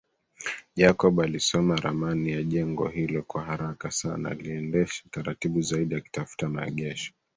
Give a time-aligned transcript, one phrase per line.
[0.75, 7.13] Jacob aliisoma ramani ya jengo hilo kwa haraka sana aliendesha taratibu zaidi akitafuta maegesho